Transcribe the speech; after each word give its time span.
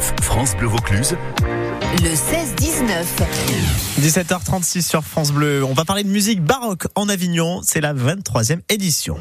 France 0.00 0.56
Bleu 0.56 0.68
Vaucluse. 0.68 1.16
Le 2.02 2.10
16-19. 2.10 3.04
17h36 4.00 4.82
sur 4.82 5.02
France 5.02 5.32
Bleu. 5.32 5.64
On 5.64 5.72
va 5.72 5.84
parler 5.84 6.04
de 6.04 6.08
musique 6.08 6.42
baroque 6.42 6.86
en 6.94 7.08
Avignon. 7.08 7.60
C'est 7.62 7.80
la 7.80 7.94
23e 7.94 8.60
édition. 8.68 9.18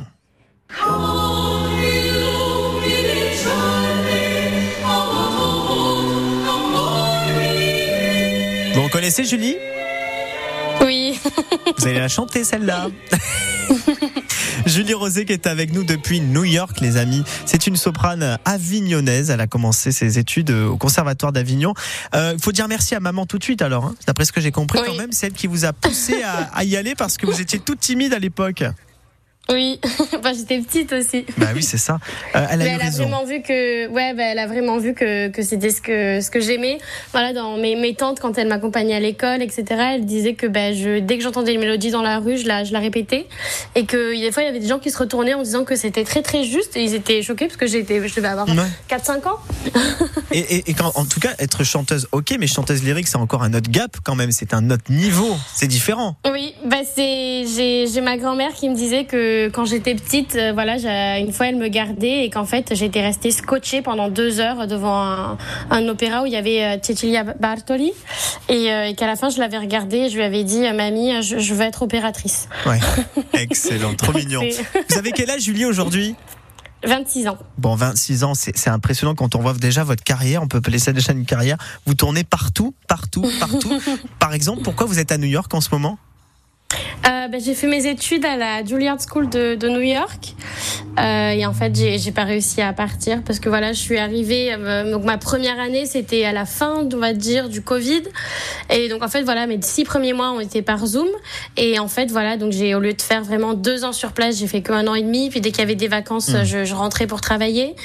Vous 8.73 8.89
connaissez 8.89 9.23
Julie? 9.23 9.55
Oui. 10.81 11.19
Vous 11.77 11.87
allez 11.87 11.99
la 11.99 12.09
chanter 12.09 12.43
celle-là. 12.43 12.87
Julie 14.65 14.93
Rosé 14.93 15.25
qui 15.25 15.33
est 15.33 15.47
avec 15.47 15.73
nous 15.73 15.83
depuis 15.83 16.21
New 16.21 16.43
York, 16.43 16.79
les 16.81 16.97
amis. 16.97 17.23
C'est 17.45 17.67
une 17.67 17.75
soprane 17.75 18.37
avignonnaise. 18.45 19.29
Elle 19.29 19.41
a 19.41 19.47
commencé 19.47 19.91
ses 19.91 20.17
études 20.19 20.51
au 20.51 20.77
Conservatoire 20.77 21.31
d'Avignon. 21.31 21.73
Il 22.13 22.17
euh, 22.19 22.37
faut 22.39 22.51
dire 22.51 22.67
merci 22.67 22.95
à 22.95 22.99
maman 22.99 23.25
tout 23.25 23.37
de 23.37 23.43
suite 23.43 23.61
alors. 23.61 23.85
Hein. 23.85 23.95
D'après 24.07 24.25
ce 24.25 24.31
que 24.31 24.41
j'ai 24.41 24.51
compris 24.51 24.79
Oui. 24.79 24.85
quand 24.87 24.95
même, 24.95 25.11
c'est 25.11 25.27
elle 25.27 25.33
qui 25.33 25.47
vous 25.47 25.65
a 25.65 25.73
poussé 25.73 26.23
à, 26.23 26.49
à 26.53 26.63
y 26.63 26.75
aller 26.77 26.95
parce 26.95 27.17
que 27.17 27.25
vous 27.25 27.39
étiez 27.41 27.59
toute 27.59 27.79
timide 27.79 28.13
à 28.13 28.19
l'époque. 28.19 28.63
Oui, 29.49 29.79
enfin, 29.99 30.33
j'étais 30.33 30.59
petite 30.59 30.91
aussi. 30.93 31.25
Bah 31.37 31.47
oui, 31.53 31.61
c'est 31.61 31.77
ça. 31.77 31.99
Euh, 32.35 32.45
elle 32.49 32.61
a 32.61 32.65
elle 32.65 32.91
vraiment 32.91 33.23
vu 33.25 33.41
que, 33.41 33.87
ouais, 33.87 34.13
bah, 34.13 34.23
elle 34.23 34.39
a 34.39 34.47
vraiment 34.47 34.77
vu 34.77 34.93
que, 34.93 35.27
que 35.29 35.43
c'était 35.43 35.69
ce 35.69 35.81
que, 35.81 36.19
ce 36.21 36.31
que 36.31 36.39
j'aimais. 36.39 36.79
Voilà, 37.11 37.31
dans 37.33 37.57
mes, 37.57 37.75
mes 37.75 37.93
tantes, 37.93 38.19
quand 38.19 38.37
elles 38.37 38.47
m'accompagnaient 38.47 38.95
à 38.95 38.99
l'école, 38.99 39.41
etc., 39.41 39.63
elles 39.95 40.05
disaient 40.05 40.33
que, 40.33 40.47
bah, 40.47 40.73
je, 40.73 40.99
dès 40.99 41.17
que 41.17 41.23
j'entendais 41.23 41.53
une 41.53 41.59
mélodie 41.59 41.91
dans 41.91 42.01
la 42.01 42.19
rue, 42.19 42.37
je 42.37 42.47
la, 42.47 42.63
je 42.63 42.73
la 42.73 42.79
répétais. 42.79 43.27
Et 43.75 43.85
que, 43.85 44.19
des 44.19 44.31
fois, 44.31 44.43
il 44.43 44.47
y 44.47 44.49
avait 44.49 44.59
des 44.59 44.67
gens 44.67 44.79
qui 44.79 44.89
se 44.89 44.97
retournaient 44.97 45.35
en 45.35 45.43
disant 45.43 45.63
que 45.63 45.75
c'était 45.75 46.03
très, 46.03 46.21
très 46.21 46.43
juste. 46.43 46.75
Et 46.75 46.83
ils 46.83 46.95
étaient 46.95 47.21
choqués 47.21 47.45
parce 47.45 47.57
que 47.57 47.67
j'étais, 47.67 48.05
je 48.07 48.15
devais 48.15 48.27
avoir 48.27 48.47
Ouais. 48.47 48.63
4-5 48.89 49.27
ans. 49.27 49.39
Et, 50.31 50.39
et, 50.39 50.69
et 50.69 50.73
quand, 50.73 50.91
en 50.95 51.05
tout 51.05 51.19
cas, 51.19 51.31
être 51.39 51.63
chanteuse, 51.63 52.07
ok, 52.11 52.35
mais 52.39 52.47
chanteuse 52.47 52.83
lyrique, 52.83 53.07
c'est 53.07 53.17
encore 53.17 53.43
un 53.43 53.53
autre 53.53 53.69
gap 53.69 53.97
quand 54.03 54.15
même. 54.15 54.31
C'est 54.31 54.53
un 54.53 54.69
autre 54.71 54.89
niveau. 54.89 55.35
C'est 55.53 55.67
différent. 55.67 56.15
Oui, 56.31 56.53
bah 56.65 56.77
c'est 56.95 57.45
j'ai 57.55 57.87
j'ai 57.87 58.01
ma 58.01 58.17
grand-mère 58.17 58.53
qui 58.53 58.69
me 58.69 58.75
disait 58.75 59.05
que 59.05 59.34
quand 59.53 59.65
j'étais 59.65 59.95
petite, 59.95 60.35
euh, 60.35 60.51
voilà, 60.53 60.75
une 61.19 61.31
fois 61.31 61.47
elle 61.47 61.55
me 61.55 61.67
gardait 61.67 62.25
et 62.25 62.29
qu'en 62.29 62.45
fait 62.45 62.73
j'étais 62.75 63.01
restée 63.01 63.31
scotchée 63.31 63.81
pendant 63.81 64.09
deux 64.09 64.39
heures 64.39 64.67
devant 64.67 65.01
un, 65.01 65.37
un 65.69 65.87
opéra 65.87 66.23
où 66.23 66.25
il 66.25 66.33
y 66.33 66.35
avait 66.35 66.63
euh, 66.63 66.77
Cecilia 66.81 67.23
Bartoli 67.23 67.91
et, 68.49 68.71
euh, 68.71 68.87
et 68.87 68.95
qu'à 68.95 69.07
la 69.07 69.15
fin 69.15 69.29
je 69.29 69.39
l'avais 69.39 69.57
regardée 69.57 69.97
et 69.97 70.09
je 70.09 70.15
lui 70.15 70.23
avais 70.23 70.43
dit 70.43 70.61
mamie 70.73 71.21
je, 71.21 71.39
je 71.39 71.53
veux 71.53 71.61
être 71.63 71.83
opératrice. 71.83 72.47
Ouais. 72.65 72.79
Excellent. 73.33 73.93
Trop 73.95 74.13
mignon. 74.13 74.41
Vous 74.89 74.97
avez 74.97 75.11
quel 75.11 75.29
âge, 75.29 75.41
Julie, 75.41 75.65
aujourd'hui? 75.65 76.15
26 76.85 77.27
ans. 77.27 77.37
Bon, 77.57 77.75
26 77.75 78.23
ans, 78.23 78.33
c'est 78.33 78.55
c'est 78.55 78.69
impressionnant 78.69 79.15
quand 79.15 79.35
on 79.35 79.39
voit 79.39 79.53
déjà 79.53 79.83
votre 79.83 80.03
carrière. 80.03 80.43
On 80.43 80.47
peut 80.47 80.59
appeler 80.59 80.79
ça 80.79 80.93
déjà 80.93 81.13
une 81.13 81.25
carrière. 81.25 81.57
Vous 81.85 81.95
tournez 81.95 82.23
partout, 82.23 82.75
partout, 82.87 83.25
partout. 83.39 83.79
Par 84.19 84.33
exemple, 84.33 84.61
pourquoi 84.61 84.85
vous 84.85 84.99
êtes 84.99 85.11
à 85.11 85.17
New 85.17 85.27
York 85.27 85.53
en 85.53 85.61
ce 85.61 85.69
moment? 85.71 85.97
Euh, 87.07 87.27
bah, 87.27 87.37
j'ai 87.39 87.53
fait 87.53 87.67
mes 87.67 87.85
études 87.85 88.25
à 88.25 88.35
la 88.35 88.63
Juilliard 88.63 88.97
School 89.01 89.29
de, 89.29 89.55
de 89.55 89.69
New 89.69 89.81
York 89.81 90.35
Euh, 90.97 91.29
et 91.31 91.45
en 91.45 91.53
fait 91.53 91.75
j'ai 91.75 92.11
pas 92.11 92.23
réussi 92.23 92.61
à 92.61 92.71
partir 92.71 93.21
parce 93.25 93.39
que 93.39 93.49
voilà 93.49 93.73
je 93.73 93.79
suis 93.79 93.97
arrivée 93.97 94.53
euh, 94.53 94.89
donc 94.91 95.03
ma 95.03 95.17
première 95.17 95.59
année 95.59 95.85
c'était 95.85 96.23
à 96.23 96.31
la 96.31 96.45
fin 96.45 96.87
on 96.93 96.97
va 96.97 97.13
dire 97.13 97.49
du 97.49 97.61
Covid. 97.61 98.03
Et 98.69 98.87
donc 98.87 99.03
en 99.03 99.09
fait 99.09 99.23
voilà 99.23 99.45
mes 99.45 99.61
six 99.61 99.83
premiers 99.83 100.13
mois 100.13 100.31
ont 100.31 100.39
été 100.39 100.61
par 100.61 100.85
Zoom. 100.85 101.07
Et 101.57 101.79
en 101.79 101.89
fait 101.89 102.11
voilà 102.11 102.37
donc 102.37 102.53
j'ai 102.53 102.75
au 102.75 102.79
lieu 102.79 102.93
de 102.93 103.01
faire 103.01 103.23
vraiment 103.23 103.53
deux 103.55 103.83
ans 103.83 103.91
sur 103.91 104.13
place 104.13 104.37
j'ai 104.37 104.47
fait 104.47 104.61
que 104.61 104.71
un 104.71 104.87
an 104.87 104.95
et 104.95 105.01
demi. 105.01 105.29
Puis 105.29 105.41
dès 105.41 105.51
qu'il 105.51 105.59
y 105.59 105.63
avait 105.63 105.75
des 105.75 105.87
vacances 105.89 106.29
Mhm. 106.29 106.43
je, 106.45 106.65
je 106.65 106.73
rentrais 106.75 107.07
pour 107.07 107.19
travailler. 107.19 107.75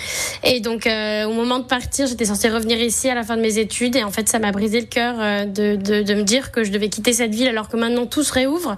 Et 0.45 0.61
donc 0.61 0.87
euh, 0.87 1.25
au 1.25 1.33
moment 1.33 1.59
de 1.59 1.65
partir 1.65 2.07
j'étais 2.07 2.27
censée 2.27 2.49
revenir 2.49 2.81
ici 2.81 3.09
à 3.09 3.15
la 3.15 3.25
fin 3.25 3.37
de 3.37 3.43
mes 3.43 3.59
études. 3.59 3.97
Et 3.97 4.05
en 4.05 4.11
fait 4.11 4.29
ça 4.29 4.39
m'a 4.39 4.53
brisé 4.53 4.81
le 4.81 4.87
cœur 4.87 5.17
de, 5.47 5.75
de, 5.75 6.03
de 6.03 6.15
me 6.15 6.23
dire 6.23 6.53
que 6.53 6.63
je 6.63 6.71
devais 6.71 6.89
quitter 6.89 7.13
cette 7.13 7.35
ville 7.35 7.49
alors 7.49 7.69
que 7.69 7.77
maintenant 7.77 8.07
tout 8.07 8.23
se 8.23 8.33
réouvre. 8.33 8.77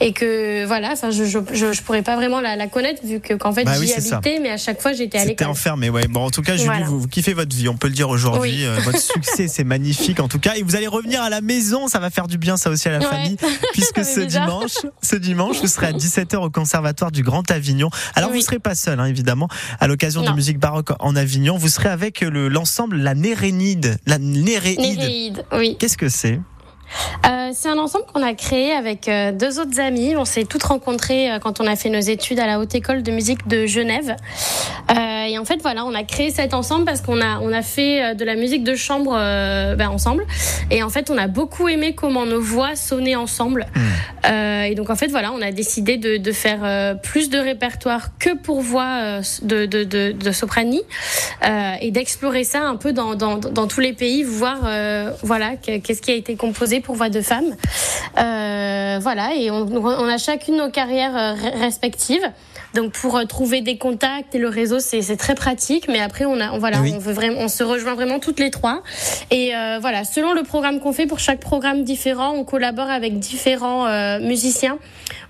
Et 0.00 0.12
que 0.12 0.64
voilà 0.64 0.90
enfin 0.92 1.10
je, 1.10 1.24
je, 1.24 1.38
je, 1.52 1.72
je 1.72 1.82
pourrais 1.82 2.02
pas 2.02 2.16
vraiment 2.16 2.40
la, 2.40 2.56
la 2.56 2.66
connaître 2.66 3.02
vu 3.04 3.20
que 3.20 3.34
qu'en 3.34 3.52
fait 3.52 3.59
Bah 3.64 3.74
oui, 3.78 3.88
c'est 3.92 4.00
ça. 4.00 4.16
habitais 4.16 4.38
mais 4.40 4.50
à 4.50 4.56
chaque 4.56 4.80
fois 4.80 4.92
j'étais 4.92 5.18
à 5.18 5.20
C'était 5.22 5.32
l'école 5.32 5.48
enfermé, 5.48 5.90
ouais. 5.90 6.06
Bon, 6.08 6.24
en 6.26 6.30
tout 6.30 6.42
cas, 6.42 6.52
Julie, 6.54 6.66
Voilà. 6.66 6.86
vous, 6.86 7.00
vous 7.00 7.08
kiffez 7.08 7.32
votre 7.34 7.54
vie, 7.54 7.68
on 7.68 7.76
peut 7.76 7.88
le 7.88 7.94
dire 7.94 8.08
aujourd'hui. 8.08 8.40
Oui. 8.60 8.64
Euh, 8.64 8.78
votre 8.84 8.98
succès, 9.00 9.48
c'est 9.48 9.64
magnifique, 9.64 10.20
en 10.20 10.28
tout 10.28 10.38
cas. 10.38 10.54
Et 10.56 10.62
vous 10.62 10.76
allez 10.76 10.86
revenir 10.86 11.22
à 11.22 11.30
la 11.30 11.40
maison, 11.40 11.88
ça 11.88 11.98
va 11.98 12.10
faire 12.10 12.26
du 12.26 12.38
bien, 12.38 12.56
ça 12.56 12.70
aussi, 12.70 12.88
à 12.88 12.92
la 12.92 12.98
Ouais. 12.98 13.04
famille. 13.06 13.36
Puisque 13.72 14.04
ce 14.04 14.20
déjà. 14.20 14.40
dimanche, 14.40 14.72
ce 15.02 15.16
dimanche, 15.16 15.60
vous 15.60 15.66
serez 15.68 15.86
à 15.88 15.92
17h 15.92 16.36
au 16.36 16.50
Conservatoire 16.50 17.10
du 17.12 17.22
Grand 17.22 17.48
Avignon. 17.50 17.90
Alors, 18.14 18.30
Oui. 18.30 18.36
vous 18.38 18.42
serez 18.44 18.58
pas 18.58 18.74
seul, 18.74 19.00
hein, 19.00 19.06
évidemment. 19.06 19.48
À 19.80 19.86
l'occasion 19.86 20.22
de 20.22 20.30
musique 20.32 20.58
baroque 20.58 20.90
en 21.00 21.16
Avignon, 21.16 21.56
vous 21.56 21.68
serez 21.68 21.88
avec 21.88 22.20
le- 22.20 22.48
l'ensemble 22.48 22.96
La 22.96 23.14
Nérénide. 23.14 23.98
La 24.06 24.18
Néréide. 24.18 24.78
Néréide, 24.80 25.44
oui. 25.52 25.76
Qu'est-ce 25.78 25.96
que 25.96 26.08
c'est? 26.08 26.40
Euh, 27.26 27.50
c'est 27.52 27.68
un 27.68 27.78
ensemble 27.78 28.04
qu'on 28.12 28.22
a 28.22 28.34
créé 28.34 28.72
avec 28.72 29.08
euh, 29.08 29.32
deux 29.32 29.60
autres 29.60 29.80
amis. 29.80 30.16
On 30.16 30.24
s'est 30.24 30.44
toutes 30.44 30.62
rencontrées 30.64 31.30
euh, 31.30 31.38
quand 31.38 31.60
on 31.60 31.66
a 31.66 31.76
fait 31.76 31.88
nos 31.90 32.00
études 32.00 32.38
à 32.40 32.46
la 32.46 32.58
Haute 32.58 32.74
École 32.74 33.02
de 33.02 33.10
musique 33.12 33.46
de 33.48 33.66
Genève. 33.66 34.16
Et 35.28 35.38
en 35.38 35.44
fait, 35.44 35.60
voilà, 35.62 35.84
on 35.84 35.94
a 35.94 36.02
créé 36.02 36.30
cet 36.30 36.54
ensemble 36.54 36.84
parce 36.84 37.02
qu'on 37.02 37.20
a 37.20 37.38
on 37.40 37.52
a 37.52 37.62
fait 37.62 38.16
de 38.16 38.24
la 38.24 38.34
musique 38.34 38.64
de 38.64 38.74
chambre 38.74 39.12
ben, 39.12 39.88
ensemble. 39.88 40.26
Et 40.72 40.82
en 40.82 40.88
fait, 40.88 41.08
on 41.08 41.16
a 41.18 41.28
beaucoup 41.28 41.68
aimé 41.68 41.94
comment 41.94 42.26
nos 42.26 42.40
voix 42.40 42.74
sonnaient 42.74 43.14
ensemble. 43.14 43.66
Euh, 44.26 44.62
et 44.64 44.74
donc 44.74 44.90
en 44.90 44.96
fait, 44.96 45.06
voilà, 45.06 45.30
on 45.32 45.40
a 45.40 45.52
décidé 45.52 45.98
de, 45.98 46.16
de 46.16 46.32
faire 46.32 46.98
plus 47.02 47.30
de 47.30 47.38
répertoire 47.38 48.08
que 48.18 48.34
pour 48.34 48.60
voix 48.60 49.20
de, 49.42 49.66
de, 49.66 49.84
de, 49.84 50.10
de 50.12 50.32
sopranie 50.32 50.82
et 51.80 51.90
d'explorer 51.92 52.42
ça 52.42 52.62
un 52.62 52.76
peu 52.76 52.92
dans, 52.92 53.14
dans, 53.14 53.36
dans 53.36 53.68
tous 53.68 53.80
les 53.80 53.92
pays, 53.92 54.24
voir 54.24 54.58
voilà 55.22 55.54
que- 55.56 55.78
qu'est-ce 55.78 56.02
qui 56.02 56.10
a 56.10 56.14
été 56.14 56.34
composé 56.34 56.79
pour 56.80 56.94
voix 56.96 57.08
de 57.08 57.20
femmes. 57.20 57.54
Euh, 58.18 58.98
voilà, 59.00 59.34
et 59.34 59.50
on, 59.50 59.66
on 59.72 60.08
a 60.08 60.18
chacune 60.18 60.56
nos 60.56 60.70
carrières 60.70 61.16
euh, 61.16 61.34
re- 61.34 61.58
respectives. 61.60 62.24
Donc 62.74 62.92
pour 62.92 63.16
euh, 63.16 63.24
trouver 63.24 63.62
des 63.62 63.78
contacts 63.78 64.32
et 64.36 64.38
le 64.38 64.48
réseau 64.48 64.78
c'est 64.78 65.16
très 65.16 65.34
pratique 65.34 65.88
mais 65.88 65.98
après 66.00 66.24
on 66.24 66.38
a 66.40 66.52
on, 66.52 66.58
voilà 66.58 66.80
Oui. 66.82 66.92
on 66.94 66.98
veut 67.00 67.12
vraiment 67.12 67.40
on 67.40 67.48
se 67.48 67.64
rejoint 67.64 67.94
vraiment 67.96 68.20
toutes 68.20 68.38
les 68.38 68.52
trois 68.52 68.84
et 69.32 69.56
euh, 69.56 69.78
voilà 69.80 70.04
selon 70.04 70.34
le 70.34 70.44
programme 70.44 70.78
qu'on 70.78 70.92
fait 70.92 71.06
pour 71.08 71.18
chaque 71.18 71.40
programme 71.40 71.82
différent 71.82 72.30
on 72.36 72.44
collabore 72.44 72.88
avec 72.88 73.18
différents 73.18 73.86
euh, 73.88 74.20
musiciens 74.20 74.78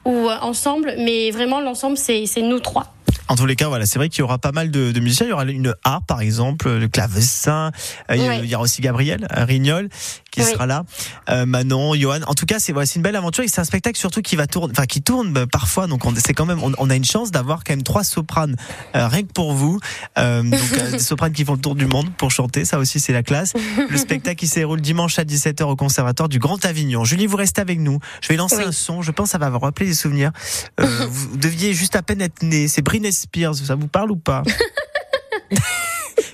ou 0.04 0.28
euh, 0.28 0.34
ensemble 0.42 0.92
mais 0.98 1.30
vraiment 1.30 1.60
l'ensemble 1.60 1.96
c'est 1.96 2.26
nous 2.42 2.60
trois 2.60 2.92
En 3.30 3.36
tous 3.36 3.46
les 3.46 3.54
cas, 3.54 3.68
voilà, 3.68 3.86
c'est 3.86 3.98
vrai 4.00 4.08
qu'il 4.08 4.18
y 4.18 4.22
aura 4.22 4.38
pas 4.38 4.50
mal 4.50 4.72
de, 4.72 4.90
de 4.90 4.98
musiciens. 5.00 5.24
Il 5.26 5.30
y 5.30 5.32
aura 5.32 5.44
une 5.44 5.72
harpe, 5.84 6.04
par 6.08 6.20
exemple, 6.20 6.68
le 6.68 6.88
clavecin. 6.88 7.70
Euh, 8.10 8.16
il 8.16 8.46
y 8.48 8.54
a- 8.54 8.56
aura 8.56 8.64
aussi 8.64 8.82
Gabriel 8.82 9.28
euh, 9.36 9.44
Rignol 9.44 9.88
qui 10.32 10.40
Oui. 10.40 10.46
sera 10.50 10.66
là. 10.66 10.82
Euh, 11.28 11.46
Manon, 11.46 11.94
Johan. 11.94 12.20
En 12.26 12.34
tout 12.34 12.44
cas, 12.44 12.58
c'est 12.58 12.72
voilà, 12.72 12.86
c'est 12.86 12.96
une 12.96 13.02
belle 13.02 13.14
aventure 13.14 13.44
et 13.44 13.48
c'est 13.48 13.60
un 13.60 13.64
spectacle 13.64 13.96
surtout 13.98 14.20
qui 14.20 14.34
va 14.34 14.48
tourner, 14.48 14.72
enfin 14.76 14.86
qui 14.86 15.00
tourne 15.02 15.46
parfois. 15.46 15.86
Donc 15.86 16.04
on- 16.06 16.14
c'est 16.16 16.34
quand 16.34 16.44
même, 16.46 16.60
on, 16.60 16.72
on 16.78 16.90
a 16.90 16.96
une 16.96 17.04
chance 17.04 17.30
d'avoir 17.30 17.62
quand 17.62 17.72
même 17.72 17.84
trois 17.84 18.02
sopranes 18.02 18.56
euh, 18.96 19.06
rien 19.06 19.22
que 19.22 19.32
pour 19.32 19.52
vous. 19.52 19.78
Euh, 20.18 20.42
donc 20.42 20.60
des 20.90 20.98
sopranes 20.98 21.32
qui 21.32 21.44
font 21.44 21.54
le 21.54 21.60
tour 21.60 21.76
du 21.76 21.86
monde 21.86 22.10
pour 22.18 22.32
chanter. 22.32 22.64
Ça 22.64 22.78
aussi, 22.80 22.98
c'est 22.98 23.12
la 23.12 23.22
classe. 23.22 23.52
Le 23.88 23.96
spectacle 23.96 24.40
qui 24.40 24.48
se 24.48 24.56
déroule 24.56 24.80
dimanche 24.80 25.18
à 25.20 25.24
17h 25.24 25.62
au 25.62 25.76
Conservatoire 25.76 26.28
du 26.28 26.40
Grand 26.40 26.64
Avignon. 26.64 27.04
Julie, 27.04 27.26
vous 27.26 27.36
restez 27.36 27.60
avec 27.60 27.78
nous. 27.78 28.00
Je 28.22 28.28
vais 28.28 28.36
lancer 28.36 28.56
Oui. 28.58 28.64
un 28.66 28.72
son. 28.72 29.02
Je 29.02 29.12
pense 29.12 29.26
que 29.28 29.30
ça 29.32 29.38
va 29.38 29.50
vous 29.50 29.60
rappeler 29.60 29.86
des 29.86 29.94
souvenirs. 29.94 30.32
Euh, 30.80 31.06
vous 31.08 31.36
deviez 31.36 31.74
juste 31.74 31.94
à 31.94 32.02
peine 32.02 32.20
être 32.20 32.42
né. 32.42 32.66
C'est 32.66 32.82
Britney 32.82 33.12
Spears. 33.20 33.56
Ça 33.56 33.74
vous 33.74 33.88
parle 33.88 34.10
ou 34.10 34.16
pas 34.16 34.42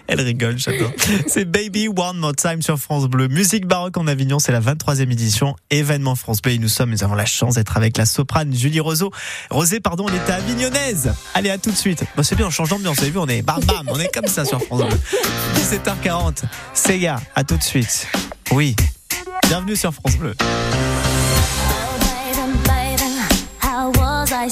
Elle 0.08 0.20
rigole, 0.20 0.56
j'adore. 0.56 0.92
C'est 1.26 1.44
Baby 1.44 1.88
One 1.88 2.18
More 2.18 2.34
Time 2.34 2.62
sur 2.62 2.78
France 2.78 3.06
Bleu. 3.06 3.26
Musique 3.28 3.66
baroque 3.66 3.96
en 3.96 4.06
Avignon, 4.06 4.38
c'est 4.38 4.52
la 4.52 4.60
23e 4.60 5.10
édition. 5.10 5.56
Événement 5.70 6.14
France 6.14 6.40
Bleu. 6.40 6.52
Et 6.52 6.58
nous 6.58 6.68
sommes, 6.68 6.90
nous 6.90 7.02
avons 7.02 7.14
la 7.14 7.26
chance 7.26 7.54
d'être 7.54 7.76
avec 7.76 7.96
la 7.96 8.06
soprane 8.06 8.54
Julie 8.54 8.78
Roseau. 8.78 9.10
Rosé, 9.50 9.80
pardon, 9.80 10.06
on 10.08 10.14
était 10.14 10.32
à 10.32 10.36
Avignonnaise. 10.36 11.12
Allez, 11.34 11.50
à 11.50 11.58
tout 11.58 11.70
de 11.70 11.76
suite. 11.76 12.04
Bon, 12.16 12.22
c'est 12.22 12.36
bien, 12.36 12.46
on 12.46 12.50
change 12.50 12.68
d'ambiance. 12.68 12.96
Vous 12.96 13.02
avez 13.02 13.10
vu, 13.10 13.18
on 13.18 13.26
est 13.26 13.42
bam 13.42 13.60
bam, 13.64 13.88
on 13.88 13.98
est 13.98 14.12
comme 14.14 14.28
ça 14.28 14.44
sur 14.44 14.62
France 14.62 14.82
Bleu. 14.84 14.98
17h40. 15.56 16.44
Sega, 16.72 17.20
à 17.34 17.42
tout 17.42 17.56
de 17.56 17.62
suite. 17.64 18.06
Oui. 18.52 18.76
Bienvenue 19.48 19.76
sur 19.76 19.92
France 19.92 20.16
Bleu. 20.16 20.34
Oh, 20.40 20.44
baby, 21.98 22.58
baby, 22.64 23.12
how 23.60 23.90
was 23.98 24.32
I 24.32 24.48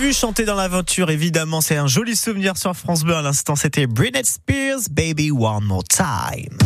vu 0.00 0.14
chanter 0.14 0.46
dans 0.46 0.54
l'aventure, 0.54 1.10
évidemment, 1.10 1.60
c'est 1.60 1.76
un 1.76 1.86
joli 1.86 2.16
souvenir 2.16 2.56
sur 2.56 2.74
France 2.74 3.02
Bleu. 3.02 3.16
À 3.16 3.20
l'instant, 3.20 3.54
c'était 3.54 3.86
Britney 3.86 4.24
Spears, 4.24 4.80
Baby 4.90 5.30
One 5.30 5.64
More 5.64 5.84
Time. 5.84 6.56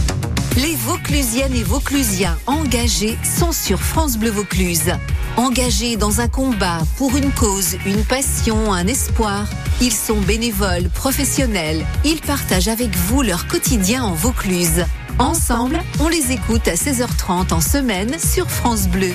Les 0.56 0.76
Vauclusiennes 0.76 1.54
et 1.54 1.64
Vauclusiens 1.64 2.38
engagés 2.46 3.18
sont 3.24 3.50
sur 3.50 3.80
France 3.80 4.18
Bleu 4.18 4.30
Vaucluse. 4.30 4.92
Engagés 5.36 5.96
dans 5.96 6.20
un 6.20 6.28
combat 6.28 6.78
pour 6.96 7.16
une 7.16 7.32
cause, 7.32 7.76
une 7.86 8.04
passion, 8.04 8.72
un 8.72 8.86
espoir, 8.86 9.48
ils 9.80 9.92
sont 9.92 10.20
bénévoles, 10.20 10.88
professionnels. 10.90 11.84
Ils 12.04 12.20
partagent 12.20 12.68
avec 12.68 12.94
vous 12.94 13.22
leur 13.22 13.48
quotidien 13.48 14.04
en 14.04 14.12
Vaucluse. 14.12 14.84
Ensemble, 15.18 15.80
on 15.98 16.06
les 16.06 16.30
écoute 16.30 16.68
à 16.68 16.74
16h30 16.74 17.52
en 17.52 17.60
semaine 17.60 18.16
sur 18.16 18.48
France 18.48 18.86
Bleu. 18.86 19.12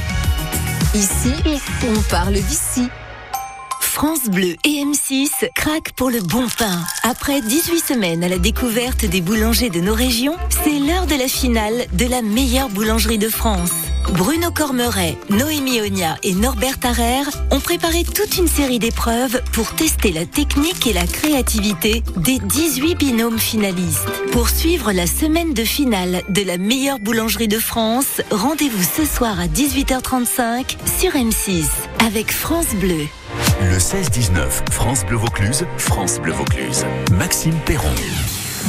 Ici, 0.93 1.31
on 1.87 2.01
parle 2.09 2.33
d'ici. 2.33 2.89
France 3.99 4.29
Bleu 4.29 4.55
et 4.63 4.85
M6 4.85 5.49
craquent 5.53 5.91
pour 5.91 6.09
le 6.09 6.21
bon 6.21 6.47
pain. 6.57 6.79
Après 7.03 7.41
18 7.41 7.85
semaines 7.85 8.23
à 8.23 8.29
la 8.29 8.37
découverte 8.37 9.03
des 9.03 9.19
boulangers 9.19 9.69
de 9.69 9.81
nos 9.81 9.93
régions, 9.93 10.37
c'est 10.63 10.79
l'heure 10.79 11.05
de 11.05 11.15
la 11.15 11.27
finale 11.27 11.85
de 11.91 12.05
la 12.05 12.21
meilleure 12.21 12.69
boulangerie 12.69 13.17
de 13.17 13.27
France. 13.27 13.73
Bruno 14.13 14.51
Cormeret, 14.51 15.17
Noémie 15.29 15.81
Onia 15.81 16.15
et 16.23 16.33
Norbert 16.33 16.79
Tarrer 16.79 17.29
ont 17.51 17.59
préparé 17.59 18.05
toute 18.05 18.37
une 18.37 18.47
série 18.47 18.79
d'épreuves 18.79 19.41
pour 19.51 19.75
tester 19.75 20.13
la 20.13 20.25
technique 20.25 20.87
et 20.87 20.93
la 20.93 21.05
créativité 21.05 22.01
des 22.15 22.39
18 22.39 22.95
binômes 22.95 23.37
finalistes. 23.37 24.07
Pour 24.31 24.47
suivre 24.47 24.93
la 24.93 25.07
semaine 25.07 25.53
de 25.53 25.65
finale 25.65 26.23
de 26.29 26.43
la 26.43 26.57
meilleure 26.57 26.99
boulangerie 26.99 27.49
de 27.49 27.59
France, 27.59 28.21
rendez-vous 28.31 28.81
ce 28.81 29.03
soir 29.03 29.41
à 29.41 29.47
18h35 29.47 30.77
sur 30.85 31.11
M6 31.11 31.65
avec 31.99 32.31
France 32.31 32.73
Bleu. 32.75 33.09
Le 33.61 33.77
16-19, 33.77 34.71
France 34.71 35.05
Bleu 35.05 35.17
Vaucluse, 35.17 35.65
France 35.77 36.21
Bleu 36.21 36.31
Vaucluse. 36.31 36.85
Maxime 37.11 37.55
Perron. 37.65 37.89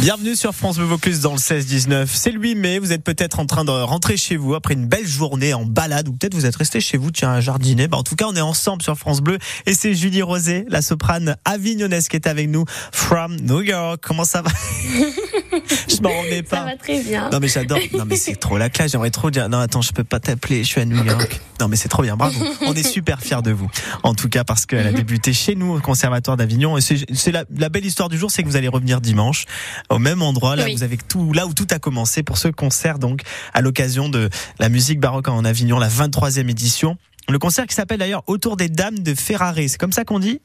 Bienvenue 0.00 0.35
sur 0.35 0.52
France 0.52 0.78
Bleu 0.78 0.87
Vaucluse 0.87 1.20
dans 1.20 1.30
le 1.30 1.38
16-19. 1.38 2.06
C'est 2.09 2.32
le 2.32 2.40
8 2.40 2.56
mai, 2.56 2.78
vous 2.80 2.92
êtes 2.92 3.04
peut-être 3.04 3.38
en 3.38 3.47
train 3.47 3.64
de 3.64 3.70
rentrer 3.70 4.16
chez 4.16 4.37
vous 4.37 4.56
après 4.56 4.75
une 4.75 4.87
belle 4.87 5.06
journée 5.06 5.54
en 5.54 5.64
balade 5.64 6.09
ou 6.09 6.12
peut-être 6.12 6.35
vous 6.35 6.44
êtes 6.44 6.56
resté 6.56 6.80
chez 6.80 6.97
vous, 6.97 7.12
tiens, 7.12 7.30
à 7.30 7.40
jardiner. 7.40 7.87
Bah, 7.87 7.99
en 7.99 8.02
tout 8.02 8.16
cas, 8.16 8.26
on 8.28 8.35
est 8.35 8.40
ensemble 8.40 8.82
sur 8.82 8.99
France 8.99 9.20
Bleu 9.20 9.38
et 9.64 9.75
c'est 9.75 9.94
Julie 9.94 10.23
Rosé, 10.23 10.64
la 10.68 10.82
soprane 10.82 11.37
avignonnaise 11.44 12.09
qui 12.09 12.16
est 12.16 12.26
avec 12.26 12.49
nous 12.49 12.64
from 12.90 13.37
New 13.37 13.61
York. 13.61 14.00
Comment 14.02 14.25
ça 14.25 14.42
va? 14.42 14.50
Je 15.88 16.00
m'en 16.02 16.11
remets 16.23 16.42
pas. 16.42 16.57
Ça 16.59 16.64
va 16.64 16.76
très 16.76 17.02
bien. 17.02 17.30
Non 17.30 17.38
mais 17.40 17.49
j'adore. 17.49 17.78
Non 17.97 18.04
mais 18.07 18.16
c'est 18.16 18.37
trop 18.37 18.59
la 18.59 18.69
classe. 18.71 18.92
J'aimerais 18.92 19.11
trop 19.11 19.30
dire. 19.30 19.49
Non 19.49 19.59
attends, 19.59 19.83
je 19.83 19.92
peux 19.92 20.04
pas 20.04 20.21
t'appeler. 20.21 20.62
Je 20.64 20.69
suis 20.69 20.80
à 20.80 20.85
New 20.85 21.02
York. 21.04 21.40
Non 21.61 21.69
mais 21.69 21.76
c'est 21.76 21.88
trop 21.88 22.02
bien. 22.02 22.16
Bravo. 22.16 22.38
On 22.62 22.75
est 22.75 22.83
super 22.87 23.21
fiers 23.21 23.42
de 23.42 23.50
vous. 23.50 23.71
En 24.02 24.14
tout 24.14 24.28
cas 24.28 24.45
parce 24.45 24.66
qu'elle 24.66 24.87
a 24.87 24.92
débuté 24.92 25.33
chez 25.33 25.54
nous 25.54 25.75
au 25.76 25.80
Conservatoire 25.80 26.37
d'Avignon. 26.37 26.78
Et 26.78 26.80
c'est 26.80 27.33
la, 27.33 27.45
la 27.57 27.69
belle 27.69 27.85
histoire 27.85 28.09
du 28.09 28.19
jour, 28.19 28.30
c'est 28.30 28.42
que 28.42 28.49
vous 28.49 28.57
allez 28.57 28.69
revenir 28.69 29.00
dimanche 29.00 29.45
au 29.88 29.99
même 29.99 30.23
endroit. 30.23 30.57
Là 30.57 30.64
Oui. 30.64 30.75
vous 30.75 30.83
avez 30.83 30.97
tout 30.97 31.33
là 31.33 31.47
où 31.47 31.54
tout 31.54 31.66
a 31.71 31.78
commencé 31.78 32.23
pour 32.23 32.38
ce 32.38 32.49
concert 32.49 32.99
donc 32.99 33.23
à 33.54 33.61
l'occasion 33.61 34.09
de 34.09 34.28
la 34.59 34.69
musique 34.69 35.00
baroque 35.00 35.28
en 35.28 35.45
Avignon, 35.45 35.78
la 35.78 35.88
23e 35.88 36.49
édition. 36.49 36.97
Le 37.28 37.38
concert 37.38 37.66
qui 37.66 37.75
s'appelle 37.75 37.99
d'ailleurs 37.99 38.23
Autour 38.26 38.57
des 38.57 38.69
Dames 38.69 38.99
de 38.99 39.14
Ferrare. 39.14 39.54
C'est 39.57 39.78
comme 39.78 39.92
ça 39.92 40.04
qu'on 40.04 40.19
dit? 40.19 40.40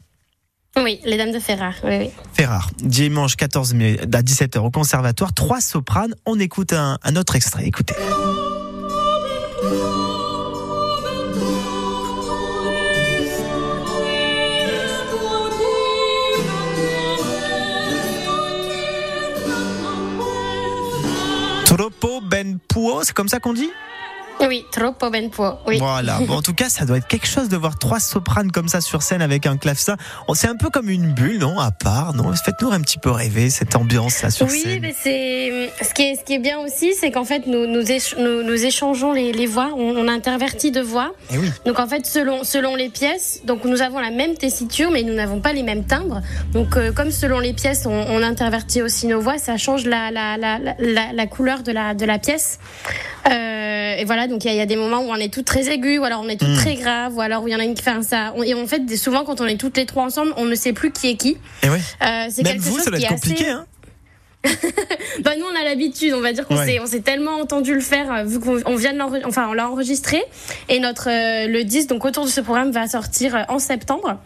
Oui, 0.84 1.00
les 1.06 1.18
dames 1.18 1.32
de 1.32 1.40
Ferrare. 1.40 1.76
Oui, 1.84 1.98
oui. 1.98 2.10
Ferrare. 2.34 2.70
Dimanche 2.80 3.36
14 3.38 3.74
mai 3.74 3.98
à 4.02 4.22
17h 4.22 4.60
au 4.60 4.72
Conservatoire. 4.72 5.34
Trois 5.34 5.62
sopranes. 5.62 6.14
On 6.26 6.40
écoute 6.40 6.74
un, 6.74 7.00
un 7.04 7.16
autre 7.16 7.36
extrait. 7.36 7.66
Écoutez. 7.66 7.96
Troppo 21.66 22.22
ben 22.22 22.58
puo, 22.68 23.02
c'est 23.04 23.14
comme 23.14 23.28
ça 23.28 23.40
qu'on 23.40 23.54
dit? 23.54 23.70
Oui, 24.48 24.66
troppo 24.72 25.10
ben 25.10 25.30
può. 25.30 25.58
Oui. 25.68 25.78
Voilà. 25.80 26.20
Bon, 26.28 26.36
en 26.36 26.42
tout 26.42 26.54
cas, 26.54 26.70
ça 26.70 26.86
doit 26.86 26.98
être 26.98 27.08
quelque 27.08 27.28
chose 27.28 27.50
de 27.50 27.58
voir 27.58 27.78
trois 27.80 28.00
sopranes 28.00 28.52
comme 28.52 28.68
ça 28.68 28.82
sur 28.82 29.02
scène 29.02 29.22
avec 29.22 29.46
un 29.48 29.58
clavecin. 29.58 29.96
Oh, 30.28 30.36
C'est 30.36 30.48
un 30.48 30.56
peu 30.56 30.70
comme 30.70 30.90
une 30.90 31.14
bulle, 31.14 31.40
non 31.40 31.58
À 31.60 31.72
part, 31.72 32.14
non? 32.14 32.32
Faites-nous 32.34 32.72
un 32.72 32.82
petit 32.82 32.98
peu 33.00 33.10
rêver 33.12 33.50
cette 33.50 33.76
ambiance 33.76 34.22
là 34.22 34.30
sur 34.30 34.48
Oui, 34.48 34.60
scène. 34.62 34.80
mais 34.82 34.94
c'est 35.02 35.72
ce 35.84 35.94
qui 35.94 36.04
est 36.04 36.16
ce 36.16 36.24
qui 36.24 36.34
est 36.34 36.40
bien 36.40 36.60
aussi, 36.60 36.94
c'est 36.94 37.12
qu'en 37.12 37.24
fait 37.26 37.48
nous 37.48 37.66
nous, 37.66 37.82
éch- 37.84 38.16
nous, 38.20 38.44
nous 38.44 38.66
échangeons 38.66 39.14
les, 39.14 39.32
les 39.32 39.46
voix, 39.48 39.70
on, 39.76 39.96
on 39.98 40.08
intervertit 40.08 40.72
de 40.72 40.82
voix. 40.82 41.14
Eh 41.34 41.38
oui. 41.38 41.50
Donc 41.66 41.80
en 41.80 41.88
fait 41.88 42.06
selon 42.06 42.44
selon 42.44 42.76
les 42.76 42.90
pièces, 42.90 43.42
donc 43.46 43.64
nous 43.66 43.82
avons 43.82 44.00
la 44.00 44.12
même 44.12 44.36
tessiture, 44.36 44.92
mais 44.92 45.04
nous 45.04 45.14
n'avons 45.14 45.40
pas 45.42 45.54
les 45.54 45.64
mêmes 45.64 45.86
timbres. 45.86 46.22
Donc 46.54 46.78
euh, 46.78 46.92
comme 46.92 47.12
selon 47.12 47.40
les 47.40 47.54
pièces, 47.54 47.86
on, 47.86 47.92
on 48.10 48.22
intervertit 48.22 48.82
aussi 48.82 49.08
nos 49.08 49.20
voix, 49.22 49.38
ça 49.38 49.58
change 49.58 49.86
la 49.86 50.12
la, 50.12 50.38
la, 50.38 50.60
la, 50.60 50.76
la- 50.80 51.14
la 51.14 51.28
couleur 51.28 51.64
de 51.64 51.72
la 51.72 51.94
de 51.94 52.06
la 52.06 52.20
pièce. 52.20 52.60
Euh, 53.30 53.65
et 53.98 54.06
voilà, 54.06 54.28
donc 54.28 54.44
il 54.44 54.48
y, 54.48 54.50
a- 54.50 54.54
il 54.54 54.58
y 54.58 54.62
a 54.62 54.66
des 54.66 54.76
moments 54.76 55.00
où 55.02 55.10
on 55.10 55.16
est 55.16 55.34
toutes 55.34 55.46
très 55.46 55.70
aiguës, 55.70 56.00
ou 56.00 56.04
alors 56.04 56.22
on 56.24 56.30
est 56.30 56.38
toutes 56.38 56.50
Mm. 56.50 56.58
très 56.58 56.76
graves, 56.76 57.16
ou 57.16 57.22
alors 57.22 57.44
où 57.44 57.48
il 57.48 57.52
y 57.52 57.56
en 57.56 57.60
a 57.60 57.64
une 57.64 57.74
qui 57.76 57.84
fait 57.84 57.92
ça. 58.04 58.34
On- 58.36 58.44
Et 58.44 58.54
en 58.54 58.68
fait, 58.68 58.96
souvent 58.98 59.24
quand 59.24 59.42
on 59.42 59.46
est 59.46 59.58
toutes 59.58 59.78
les 59.78 59.86
trois 59.86 60.04
ensemble, 60.04 60.34
on 60.38 60.46
ne 60.46 60.56
sait 60.56 60.74
plus 60.74 60.92
qui 60.92 61.10
est 61.10 61.16
qui. 61.16 61.38
Eh 61.64 61.70
oui. 61.70 61.78
Euh, 62.04 62.28
c'est 62.30 62.44
quelque 62.44 62.60
vous, 62.62 62.76
chose 62.76 62.84
ça 62.86 62.90
doit 62.92 63.00
qui 63.00 63.06
être 63.06 63.12
est 63.12 63.16
assez- 63.16 63.30
compliqué, 63.30 63.50
hein 63.50 63.66
bah 65.24 65.32
nous 65.40 65.46
on 65.52 65.60
a 65.60 65.64
l'habitude, 65.64 66.14
on 66.14 66.22
va 66.22 66.32
dire 66.32 66.46
qu'on 66.48 66.56
Ouais. 66.58 66.66
s'est 66.66 66.80
on 66.80 66.86
s'est 66.86 67.00
tellement 67.02 67.38
entendu 67.38 67.74
le 67.74 67.80
faire 67.80 68.12
euh, 68.14 68.24
vu 68.26 68.40
qu'on 68.40 68.62
on 68.68 68.76
vient 68.76 68.94
de 68.94 69.26
enfin 69.26 69.48
on 69.50 69.54
l'a 69.54 69.68
enregistré 69.68 70.22
et 70.70 70.80
notre 70.80 71.10
euh, 71.10 71.48
le 71.48 71.64
10 71.64 71.88
donc 71.88 72.06
autour 72.06 72.26
de 72.26 72.30
ce 72.30 72.42
programme 72.42 72.70
va 72.70 72.88
sortir 72.88 73.36
euh, 73.36 73.42
en 73.50 73.58
septembre. 73.58 74.20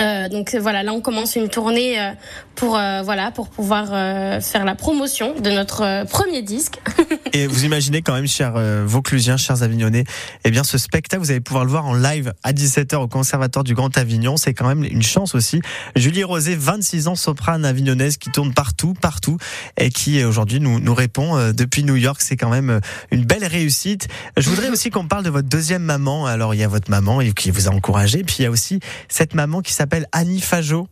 Euh, 0.00 0.28
donc 0.28 0.54
voilà, 0.54 0.82
là 0.82 0.92
on 0.92 1.00
commence 1.00 1.36
une 1.36 1.48
tournée 1.48 1.98
euh, 1.98 2.12
pour 2.54 2.76
euh, 2.76 3.02
voilà 3.02 3.30
pour 3.30 3.48
pouvoir 3.48 3.88
euh, 3.92 4.40
faire 4.40 4.64
la 4.64 4.74
promotion 4.74 5.38
de 5.38 5.50
notre 5.50 5.82
euh, 5.82 6.04
premier 6.04 6.42
disque. 6.42 6.80
Et 7.32 7.46
vous 7.46 7.64
imaginez 7.64 8.02
quand 8.02 8.14
même, 8.14 8.26
chers 8.26 8.54
euh, 8.56 8.84
Vauclusiens, 8.86 9.36
chers 9.36 9.62
Avignonnais, 9.62 10.04
eh 10.44 10.50
bien 10.50 10.64
ce 10.64 10.78
spectacle, 10.78 11.22
vous 11.22 11.30
allez 11.30 11.40
pouvoir 11.40 11.64
le 11.64 11.70
voir 11.70 11.86
en 11.86 11.94
live 11.94 12.32
à 12.42 12.52
17h 12.52 12.96
au 12.96 13.08
Conservatoire 13.08 13.62
du 13.62 13.74
Grand 13.74 13.96
Avignon. 13.96 14.36
C'est 14.36 14.54
quand 14.54 14.66
même 14.66 14.84
une 14.84 15.02
chance 15.02 15.34
aussi. 15.34 15.60
Julie 15.94 16.24
Rosé, 16.24 16.56
26 16.56 17.08
ans, 17.08 17.14
soprane 17.14 17.64
avignonnaise 17.64 18.16
qui 18.16 18.30
tourne 18.30 18.54
partout, 18.54 18.94
partout, 18.94 19.36
et 19.76 19.90
qui 19.90 20.24
aujourd'hui 20.24 20.60
nous, 20.60 20.80
nous 20.80 20.94
répond 20.94 21.52
depuis 21.52 21.84
New 21.84 21.96
York. 21.96 22.20
C'est 22.22 22.36
quand 22.36 22.50
même 22.50 22.80
une 23.10 23.24
belle 23.24 23.44
réussite. 23.44 24.08
Je 24.36 24.48
voudrais 24.48 24.70
aussi 24.70 24.90
qu'on 24.90 25.06
parle 25.06 25.24
de 25.24 25.30
votre 25.30 25.48
deuxième 25.48 25.82
maman. 25.82 26.26
Alors 26.26 26.54
il 26.54 26.60
y 26.60 26.64
a 26.64 26.68
votre 26.68 26.90
maman 26.90 27.20
qui 27.34 27.50
vous 27.50 27.68
a 27.68 27.70
encouragé, 27.70 28.24
puis 28.24 28.36
il 28.38 28.42
y 28.42 28.46
a 28.46 28.50
aussi 28.50 28.80
cette 29.08 29.34
maman 29.34 29.60
qui 29.60 29.72
s'appelle 29.72 29.85
Annie 30.12 30.40
Fajot. 30.40 30.88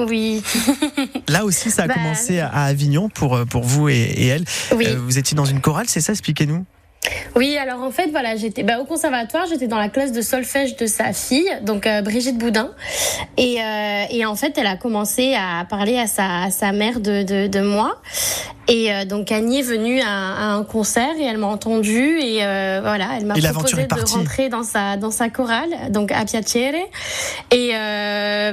Oui, 0.00 0.42
Là 1.28 1.44
aussi, 1.44 1.70
ça 1.72 1.82
a 1.82 1.86
Bah, 1.88 1.94
commencé 1.94 2.38
à 2.38 2.50
Avignon 2.50 3.08
pour, 3.08 3.34
euh, 3.34 3.44
pour 3.44 3.64
vous 3.64 3.88
et, 3.88 3.94
et 3.96 4.26
elle. 4.28 4.44
oui. 4.76 4.86
Euh, 4.86 4.96
vous 5.00 5.18
étiez 5.18 5.34
dans 5.36 5.44
une 5.44 5.60
chorale, 5.60 5.86
c'est 5.88 6.00
ça? 6.00 6.12
Expliquez-nous. 6.12 6.64
Oui, 7.36 7.56
alors 7.56 7.82
en 7.82 7.90
fait, 7.90 8.10
voilà, 8.10 8.36
j'étais 8.36 8.62
bah, 8.62 8.80
au 8.80 8.84
conservatoire, 8.84 9.46
j'étais 9.48 9.68
dans 9.68 9.78
la 9.78 9.88
classe 9.88 10.12
de 10.12 10.22
solfège 10.22 10.76
de 10.76 10.86
sa 10.86 11.12
fille, 11.12 11.48
donc 11.62 11.86
euh, 11.86 12.02
Brigitte 12.02 12.36
Boudin, 12.36 12.70
et, 13.36 13.62
euh, 13.62 14.04
et 14.10 14.26
en 14.26 14.34
fait, 14.34 14.58
elle 14.58 14.66
a 14.66 14.76
commencé 14.76 15.34
à 15.34 15.64
parler 15.64 15.98
à 15.98 16.06
sa, 16.06 16.42
à 16.42 16.50
sa 16.50 16.72
mère 16.72 17.00
de, 17.00 17.22
de, 17.22 17.46
de 17.46 17.60
moi, 17.60 18.00
et 18.66 18.92
euh, 18.92 19.04
donc 19.04 19.30
Annie 19.30 19.60
est 19.60 19.62
venue 19.62 20.00
à, 20.00 20.06
à 20.06 20.44
un 20.52 20.64
concert 20.64 21.14
et 21.18 21.24
elle 21.24 21.38
m'a 21.38 21.46
entendue 21.46 22.18
et 22.18 22.38
voilà, 22.82 23.10
elle 23.16 23.24
m'a 23.24 23.34
proposé 23.34 23.86
de 23.86 24.12
rentrer 24.12 24.48
dans 24.48 24.64
sa 24.64 24.96
dans 24.96 25.10
sa 25.10 25.28
chorale, 25.28 25.70
donc 25.90 26.10
à 26.12 26.24
Piacere, 26.24 26.74
et 27.52 27.72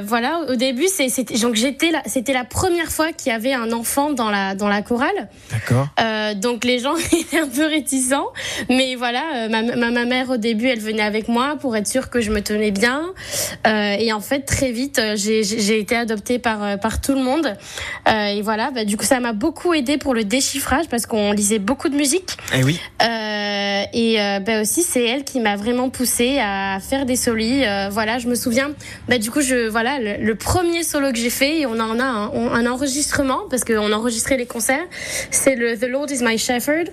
voilà, 0.05 0.41
au 0.49 0.55
début, 0.55 0.87
c'est 0.87 1.09
c'était 1.09 1.39
donc 1.39 1.55
j'étais 1.55 1.89
là, 1.89 2.01
c'était 2.05 2.33
la 2.33 2.45
première 2.45 2.91
fois 2.91 3.11
qu'il 3.11 3.31
y 3.31 3.35
avait 3.35 3.53
un 3.53 3.71
enfant 3.71 4.11
dans 4.11 4.29
la 4.29 4.53
dans 4.53 4.67
la 4.67 4.83
chorale. 4.83 5.27
D'accord. 5.49 5.87
Donc 6.35 6.63
les 6.63 6.79
gens 6.79 6.95
étaient 7.11 7.39
un 7.39 7.47
peu 7.47 7.65
réticents, 7.65 8.27
mais 8.69 8.95
voilà, 8.95 9.23
euh, 9.35 9.49
ma, 9.49 9.61
ma, 9.61 9.91
ma 9.91 10.05
mère 10.05 10.29
au 10.29 10.37
début, 10.37 10.67
elle 10.67 10.79
venait 10.79 11.01
avec 11.03 11.27
moi 11.27 11.57
pour 11.59 11.75
être 11.75 11.87
sûre 11.87 12.09
que 12.09 12.21
je 12.21 12.31
me 12.31 12.41
tenais 12.41 12.71
bien. 12.71 13.13
Euh, 13.67 13.95
et 13.99 14.11
en 14.13 14.19
fait, 14.21 14.41
très 14.41 14.71
vite, 14.71 14.99
euh, 14.99 15.15
j'ai 15.15 15.79
été 15.79 15.95
adoptée 15.95 16.39
par 16.39 16.79
par 16.79 17.01
tout 17.01 17.13
le 17.13 17.21
monde. 17.21 17.55
Euh, 18.07 18.25
et 18.27 18.41
voilà, 18.41 18.71
bah, 18.71 18.85
du 18.85 18.97
coup, 18.97 19.05
ça 19.05 19.19
m'a 19.19 19.33
beaucoup 19.33 19.73
aidé 19.73 19.97
pour 19.97 20.13
le 20.13 20.23
déchiffrage 20.23 20.87
parce 20.89 21.05
qu'on 21.05 21.31
lisait 21.31 21.59
beaucoup 21.59 21.89
de 21.89 21.95
musique. 21.95 22.37
Eh 22.53 22.63
oui. 22.63 22.79
Euh, 23.01 23.83
et 23.93 24.17
bah 24.45 24.61
aussi, 24.61 24.83
c'est 24.83 25.03
elle 25.03 25.23
qui 25.23 25.39
m'a 25.39 25.55
vraiment 25.55 25.89
poussée 25.89 26.39
à 26.39 26.79
faire 26.79 27.05
des 27.05 27.15
solis. 27.15 27.63
Voilà, 27.91 28.19
je 28.19 28.27
me 28.27 28.35
souviens. 28.35 28.71
Bah 29.07 29.17
du 29.17 29.31
coup, 29.31 29.41
je 29.41 29.67
voilà 29.67 29.99
le, 29.99 30.23
le 30.23 30.35
premier 30.35 30.83
solo 30.83 31.11
que 31.11 31.17
j'ai 31.17 31.29
fait 31.29 31.59
et 31.59 31.65
on 31.65 31.79
en 31.79 31.99
a 31.99 32.03
un, 32.03 32.31
un 32.33 32.65
enregistrement 32.65 33.41
parce 33.49 33.63
qu'on 33.63 33.91
enregistrait 33.91 34.37
les 34.37 34.45
concerts. 34.45 34.85
C'est 35.31 35.55
le 35.55 35.77
The 35.77 35.87
Lord 35.87 36.11
is 36.11 36.23
my 36.23 36.37
shepherd 36.37 36.89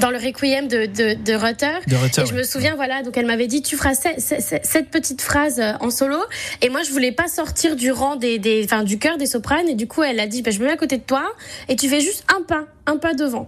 dans 0.00 0.10
le 0.10 0.18
requiem 0.18 0.68
de 0.68 0.86
de, 0.86 1.14
de 1.14 1.32
Rutter. 1.34 1.78
De 1.86 1.96
Rutter, 1.96 2.22
Et 2.22 2.26
je 2.26 2.34
me 2.34 2.42
souviens, 2.42 2.74
voilà, 2.76 3.02
donc 3.02 3.16
elle 3.16 3.26
m'avait 3.26 3.46
dit, 3.46 3.62
tu 3.62 3.76
feras 3.76 3.94
ce- 3.94 4.20
ce- 4.20 4.40
ce- 4.40 4.56
cette 4.62 4.90
petite 4.90 5.22
phrase 5.22 5.58
euh, 5.60 5.72
en 5.80 5.90
solo. 5.90 6.18
Et 6.62 6.68
moi, 6.68 6.82
je 6.82 6.90
voulais 6.90 7.12
pas 7.12 7.28
sortir 7.28 7.76
du 7.76 7.90
rang 7.92 8.16
des, 8.16 8.38
des, 8.38 8.62
enfin, 8.64 8.82
du 8.84 8.98
cœur 8.98 9.16
des 9.18 9.26
sopranes. 9.26 9.68
Et 9.68 9.74
du 9.74 9.86
coup, 9.86 10.02
elle 10.02 10.20
a 10.20 10.26
dit, 10.26 10.42
bah, 10.42 10.50
je 10.50 10.58
me 10.60 10.66
mets 10.66 10.72
à 10.72 10.76
côté 10.76 10.96
de 10.98 11.02
toi 11.02 11.22
et 11.68 11.76
tu 11.76 11.88
fais 11.88 12.00
juste 12.00 12.24
un 12.36 12.42
pas, 12.42 12.64
un 12.88 12.96
pas 12.96 13.14
devant. 13.14 13.46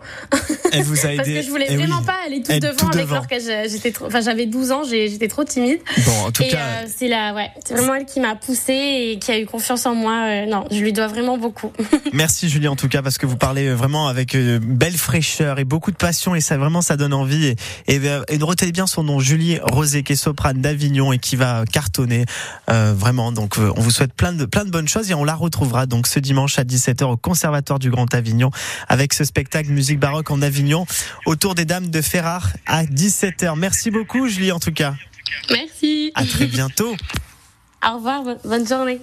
Elle 0.72 0.82
vous 0.82 1.06
a 1.06 1.12
aidé. 1.12 1.16
Parce 1.16 1.28
que 1.28 1.42
je 1.42 1.50
voulais 1.50 1.66
Eh 1.68 1.76
oui. 1.76 1.84
vraiment 1.84 2.02
pas 2.02 2.16
aller 2.26 2.42
tout 2.42 2.52
devant 2.58 2.74
tout 2.76 2.86
avec 2.98 3.06
devant. 3.08 3.22
Je- 3.30 3.68
j'étais 3.70 3.90
trop, 3.92 4.06
enfin, 4.06 4.20
j'avais 4.20 4.46
12 4.46 4.70
ans, 4.72 4.82
j'étais 4.88 5.28
trop 5.28 5.44
timide. 5.44 5.78
Bon, 6.04 6.26
en 6.26 6.30
tout 6.30 6.42
et 6.42 6.48
cas. 6.48 6.58
euh, 6.58 6.86
c'est 6.94 7.08
la, 7.08 7.34
ouais, 7.34 7.50
c'est 7.64 7.74
vraiment 7.74 7.94
elle 7.94 8.04
qui 8.06 8.20
m'a 8.20 8.36
poussée 8.36 9.12
et 9.12 9.18
qui 9.18 9.32
a 9.32 9.38
eu 9.38 9.46
confiance 9.46 9.86
en 9.86 9.94
moi. 9.94 10.24
Euh, 10.26 10.46
non, 10.46 10.64
je 10.70 10.78
lui 10.78 10.92
dois 10.92 11.06
vraiment 11.08 11.38
beaucoup. 11.38 11.72
Merci 12.12 12.48
Julie 12.48 12.68
en 12.68 12.76
tout 12.76 12.88
cas 12.88 13.02
parce 13.02 13.18
que 13.18 13.26
vous 13.26 13.36
parlez 13.36 13.72
vraiment 13.72 14.08
avec 14.08 14.34
euh, 14.34 14.58
belle 14.62 14.96
fraîcheur 14.96 15.58
et 15.58 15.64
beaucoup 15.64 15.90
de 15.90 15.96
passion 15.96 16.34
et 16.34 16.40
ça 16.40 16.56
vraiment 16.58 16.82
ça 16.82 16.96
donne 16.96 17.14
envie 17.14 17.46
et, 17.46 17.56
et, 17.88 18.00
euh, 18.04 18.22
et 18.28 18.36
retenez 18.42 18.72
bien 18.72 18.86
son 18.86 19.02
nom 19.04 19.20
Julie 19.20 19.58
Rosé 19.62 20.02
qui 20.02 20.12
est 20.12 20.16
soprane 20.16 20.60
d'Avignon 20.60 21.12
et 21.12 21.18
qui 21.18 21.36
va 21.36 21.64
cartonner 21.70 22.24
euh, 22.70 22.92
vraiment 22.96 23.32
donc 23.32 23.58
euh, 23.58 23.72
on 23.76 23.80
vous 23.80 23.90
souhaite 23.90 24.12
plein 24.12 24.32
de 24.32 24.44
plein 24.44 24.64
de 24.64 24.70
bonnes 24.70 24.88
choses 24.88 25.10
et 25.10 25.14
on 25.14 25.24
la 25.24 25.34
retrouvera 25.34 25.86
donc 25.86 26.06
ce 26.06 26.18
dimanche 26.18 26.58
à 26.58 26.64
17h 26.64 27.04
au 27.04 27.16
Conservatoire 27.16 27.78
du 27.78 27.90
Grand 27.90 28.12
Avignon 28.14 28.50
avec 28.88 29.12
ce 29.14 29.24
spectacle 29.30 29.70
musique 29.70 30.00
baroque 30.00 30.32
en 30.32 30.42
Avignon 30.42 30.86
autour 31.24 31.54
des 31.54 31.64
dames 31.64 31.88
de 31.88 32.00
Ferrare 32.02 32.48
à 32.66 32.82
17h. 32.84 33.56
Merci 33.56 33.92
beaucoup 33.92 34.26
Julie 34.26 34.50
en 34.50 34.58
tout 34.58 34.72
cas. 34.72 34.94
Merci. 35.50 36.10
À 36.16 36.24
très 36.24 36.46
bientôt. 36.46 36.96
Au 37.88 37.94
revoir, 37.96 38.24
bonne- 38.24 38.40
bonne 38.44 38.66
journée. 38.66 38.98